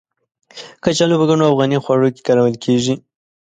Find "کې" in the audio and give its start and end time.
2.13-2.21